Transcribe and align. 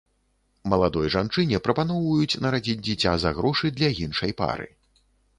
Маладой 0.71 1.09
жанчыне 1.15 1.59
прапаноўваюць 1.67 2.39
нарадзіць 2.45 2.77
дзіця 2.87 3.13
за 3.25 3.33
грошы 3.41 3.71
для 3.77 3.91
іншай 4.07 4.33
пары. 4.41 4.67